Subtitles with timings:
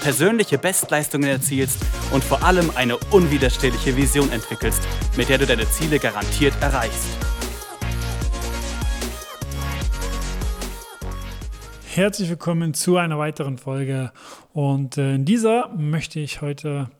[0.00, 4.82] persönliche Bestleistungen erzielst und vor allem eine unwiderstehliche Vision entwickelst,
[5.16, 7.08] mit der du deine Ziele garantiert erreichst.
[11.94, 14.12] Herzlich willkommen zu einer weiteren Folge
[14.52, 16.90] und äh, in dieser möchte ich heute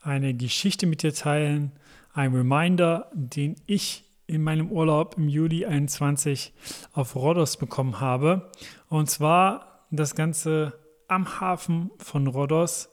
[0.00, 1.72] eine Geschichte mit dir teilen,
[2.12, 6.52] ein Reminder, den ich in meinem Urlaub im Juli 21
[6.92, 8.50] auf Rhodos bekommen habe.
[8.88, 10.72] Und zwar das Ganze
[11.08, 12.90] am Hafen von Rhodos.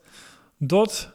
[0.60, 1.12] Dort,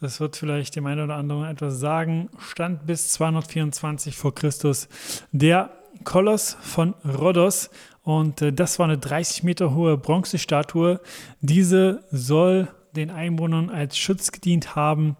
[0.00, 4.88] das wird vielleicht dem einen oder anderen etwas sagen, stand bis 224 vor Christus
[5.30, 5.70] der
[6.04, 7.70] Koloss von Rhodos.
[8.02, 11.00] Und äh, das war eine 30 Meter hohe Bronzestatue.
[11.40, 15.16] Diese soll den Einwohnern als Schutz gedient haben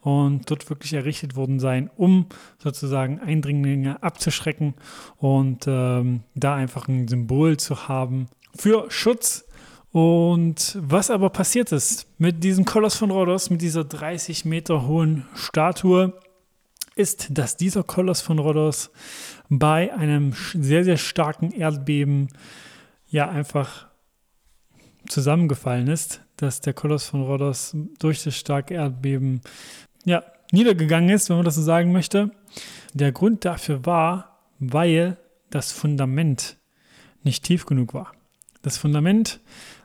[0.00, 2.26] und dort wirklich errichtet worden sein, um
[2.58, 4.74] sozusagen Eindringlinge abzuschrecken
[5.18, 9.44] und ähm, da einfach ein Symbol zu haben für Schutz
[9.92, 15.26] und was aber passiert ist mit diesem Koloss von Rhodos, mit dieser 30 Meter hohen
[15.34, 16.14] Statue,
[16.94, 18.90] ist, dass dieser Koloss von Rhodos
[19.48, 22.28] bei einem sehr, sehr starken Erdbeben
[23.08, 23.88] ja einfach
[25.08, 29.42] zusammengefallen ist, dass der Koloss von Rhodos durch das starke Erdbeben
[30.04, 32.30] ja niedergegangen ist, wenn man das so sagen möchte.
[32.94, 35.18] Der Grund dafür war, weil
[35.50, 36.56] das Fundament
[37.24, 38.12] nicht tief genug war.
[38.62, 39.40] Das Fundament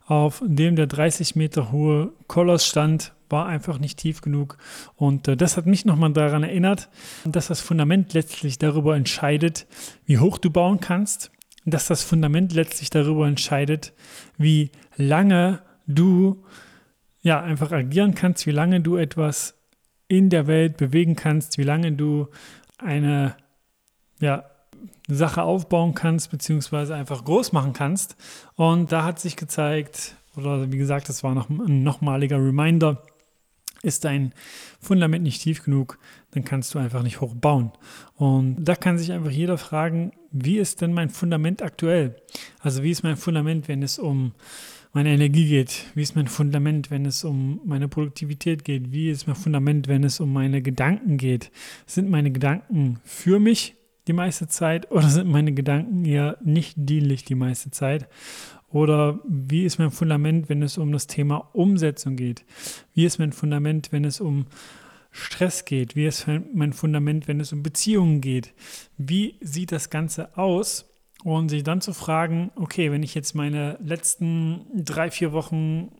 [0.07, 4.57] auf dem der 30 Meter hohe Koloss stand, war einfach nicht tief genug.
[4.95, 6.89] Und äh, das hat mich nochmal daran erinnert,
[7.25, 9.67] dass das Fundament letztlich darüber entscheidet,
[10.05, 11.31] wie hoch du bauen kannst.
[11.65, 13.91] Dass das Fundament letztlich darüber entscheidet,
[14.37, 16.45] wie lange du
[17.21, 19.55] ja einfach agieren kannst, wie lange du etwas
[20.07, 22.27] in der Welt bewegen kannst, wie lange du
[22.77, 23.35] eine
[24.21, 24.45] ja,
[25.07, 28.15] Sache aufbauen kannst, beziehungsweise einfach groß machen kannst.
[28.55, 33.01] Und da hat sich gezeigt, oder wie gesagt, das war noch ein nochmaliger Reminder,
[33.83, 34.33] ist dein
[34.79, 35.99] Fundament nicht tief genug,
[36.31, 37.71] dann kannst du einfach nicht hoch bauen.
[38.15, 42.15] Und da kann sich einfach jeder fragen, wie ist denn mein Fundament aktuell?
[42.59, 44.33] Also wie ist mein Fundament, wenn es um
[44.93, 45.85] meine Energie geht?
[45.95, 48.91] Wie ist mein Fundament, wenn es um meine Produktivität geht?
[48.91, 51.51] Wie ist mein Fundament, wenn es um meine Gedanken geht?
[51.85, 53.75] Sind meine Gedanken für mich
[54.07, 58.07] die meiste Zeit oder sind meine Gedanken eher nicht dienlich die meiste Zeit?
[58.69, 62.45] Oder wie ist mein Fundament, wenn es um das Thema Umsetzung geht?
[62.93, 64.45] Wie ist mein Fundament, wenn es um
[65.11, 65.95] Stress geht?
[65.95, 68.53] Wie ist mein Fundament, wenn es um Beziehungen geht?
[68.97, 70.85] Wie sieht das Ganze aus?
[71.23, 75.91] Und sich dann zu fragen, okay, wenn ich jetzt meine letzten drei, vier Wochen,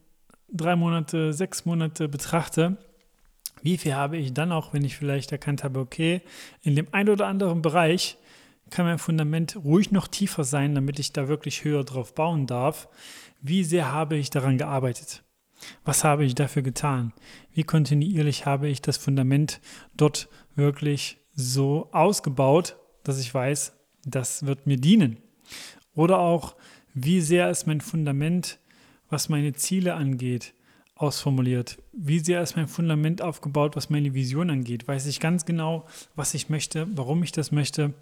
[0.51, 2.77] drei Monate, sechs Monate betrachte,
[3.61, 6.21] wie viel habe ich dann auch, wenn ich vielleicht erkannt habe, okay,
[6.63, 8.17] in dem einen oder anderen Bereich
[8.69, 12.89] kann mein Fundament ruhig noch tiefer sein, damit ich da wirklich höher drauf bauen darf.
[13.41, 15.23] Wie sehr habe ich daran gearbeitet?
[15.85, 17.13] Was habe ich dafür getan?
[17.53, 19.59] Wie kontinuierlich habe ich das Fundament
[19.95, 23.73] dort wirklich so ausgebaut, dass ich weiß,
[24.05, 25.17] das wird mir dienen?
[25.95, 26.55] Oder auch,
[26.93, 28.59] wie sehr ist mein Fundament,
[29.09, 30.53] was meine Ziele angeht,
[30.97, 31.77] ausformuliert?
[31.93, 34.87] Wie sehr ist mein Fundament aufgebaut, was meine Vision angeht?
[34.87, 35.85] Weiß ich ganz genau,
[36.15, 37.93] was ich möchte, warum ich das möchte,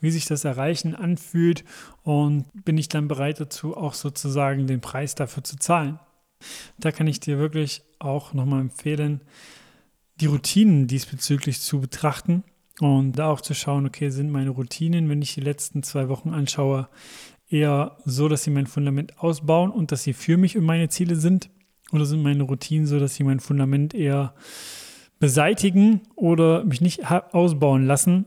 [0.00, 1.64] wie sich das Erreichen anfühlt
[2.02, 5.98] und bin ich dann bereit dazu, auch sozusagen den Preis dafür zu zahlen?
[6.78, 9.20] Da kann ich dir wirklich auch nochmal empfehlen,
[10.20, 12.44] die Routinen diesbezüglich zu betrachten
[12.80, 16.30] und da auch zu schauen, okay, sind meine Routinen, wenn ich die letzten zwei Wochen
[16.30, 16.88] anschaue,
[17.48, 21.16] eher so, dass sie mein Fundament ausbauen und dass sie für mich und meine Ziele
[21.16, 21.50] sind
[21.92, 24.34] oder sind meine Routinen so, dass sie mein Fundament eher
[25.20, 28.24] beseitigen oder mich nicht ausbauen lassen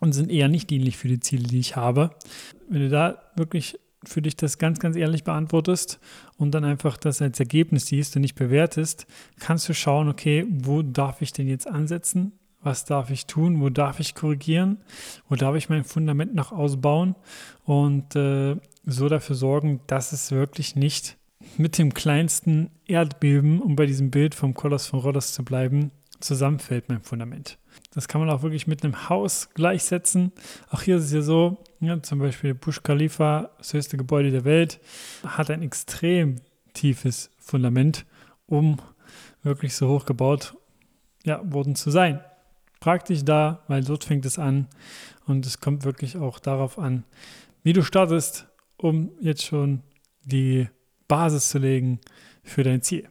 [0.00, 2.10] und sind eher nicht dienlich für die Ziele, die ich habe?
[2.68, 6.00] Wenn du da wirklich für dich das ganz, ganz ehrlich beantwortest
[6.36, 9.06] und dann einfach das als Ergebnis siehst und nicht bewertest,
[9.38, 12.32] kannst du schauen, okay, wo darf ich denn jetzt ansetzen?
[12.60, 13.60] Was darf ich tun?
[13.60, 14.78] Wo darf ich korrigieren?
[15.28, 17.16] Wo darf ich mein Fundament noch ausbauen?
[17.64, 21.16] Und äh, so dafür sorgen, dass es wirklich nicht
[21.56, 25.90] mit dem kleinsten Erdbeben, um bei diesem Bild vom Koloss von Rhodos zu bleiben,
[26.20, 27.58] zusammenfällt mein Fundament.
[27.94, 30.32] Das kann man auch wirklich mit einem Haus gleichsetzen.
[30.70, 34.44] Auch hier ist es ja so, ja, zum Beispiel Bush Khalifa, das höchste Gebäude der
[34.44, 34.80] Welt,
[35.26, 36.40] hat ein extrem
[36.72, 38.06] tiefes Fundament,
[38.46, 38.78] um
[39.42, 40.56] wirklich so hoch gebaut
[41.24, 42.20] ja, worden zu sein.
[42.80, 44.68] Frag dich da, weil dort fängt es an
[45.26, 47.04] und es kommt wirklich auch darauf an,
[47.62, 49.82] wie du startest, um jetzt schon
[50.24, 50.68] die
[51.12, 52.00] Basis zu legen
[52.42, 53.06] für dein Ziel.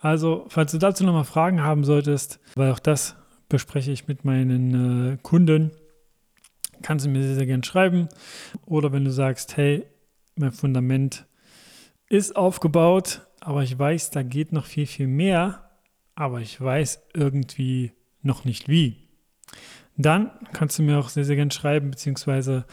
[0.00, 3.16] Also, falls du dazu nochmal Fragen haben solltest, weil auch das
[3.48, 5.70] bespreche ich mit meinen äh, Kunden,
[6.82, 8.10] kannst du mir sehr, sehr gerne schreiben.
[8.66, 9.86] Oder wenn du sagst, hey,
[10.34, 11.24] mein Fundament
[12.10, 15.70] ist aufgebaut, aber ich weiß, da geht noch viel, viel mehr,
[16.16, 19.05] aber ich weiß irgendwie noch nicht wie.
[19.96, 22.64] Dann kannst du mir auch sehr, sehr gerne schreiben, beziehungsweise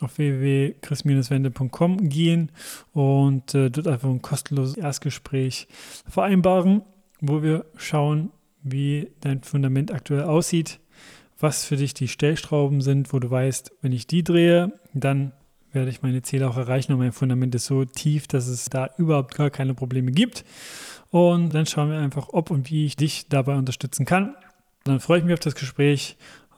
[0.00, 2.50] auf www.chris-wende.com gehen
[2.92, 5.68] und äh, dort einfach ein kostenloses Erstgespräch
[6.08, 6.82] vereinbaren,
[7.20, 8.30] wo wir schauen,
[8.62, 10.80] wie dein Fundament aktuell aussieht,
[11.38, 15.32] was für dich die Stellschrauben sind, wo du weißt, wenn ich die drehe, dann
[15.72, 18.90] werde ich meine Ziele auch erreichen und mein Fundament ist so tief, dass es da
[18.98, 20.44] überhaupt gar keine Probleme gibt.
[21.10, 24.34] Und dann schauen wir einfach, ob und wie ich dich dabei unterstützen kann.
[24.84, 26.16] Dann freue ich mich auf das Gespräch.